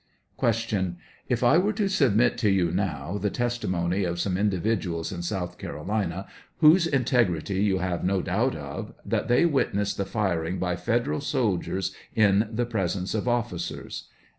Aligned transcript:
Q. 0.39 0.95
If 1.29 1.43
I 1.43 1.59
were 1.59 1.73
to 1.73 1.87
submit 1.87 2.35
to 2.39 2.49
yO'u 2.49 2.71
now 2.73 3.19
the 3.19 3.29
testimony 3.29 4.03
of 4.03 4.19
some 4.19 4.35
individuals 4.35 5.11
in 5.11 5.21
South 5.21 5.59
Carolina, 5.59 6.25
whose 6.57 6.87
integrity 6.87 7.61
you 7.65 7.77
have 7.77 8.03
no 8.03 8.23
doubt 8.23 8.55
of, 8.55 8.95
that 9.05 9.27
they 9.27 9.45
witnessed 9.45 9.97
the 9.97 10.05
firing 10.05 10.57
by 10.57 10.75
Federal 10.75 11.21
soldiers 11.21 11.95
in 12.15 12.49
the 12.51 12.65
presence 12.65 13.13
of 13.13 13.27
officers 13.27 14.07